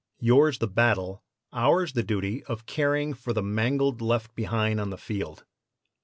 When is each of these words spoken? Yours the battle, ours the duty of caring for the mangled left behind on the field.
Yours 0.19 0.57
the 0.57 0.67
battle, 0.67 1.21
ours 1.53 1.93
the 1.93 2.01
duty 2.01 2.43
of 2.45 2.65
caring 2.65 3.13
for 3.13 3.33
the 3.33 3.43
mangled 3.43 4.01
left 4.01 4.33
behind 4.33 4.79
on 4.81 4.89
the 4.89 4.97
field. 4.97 5.45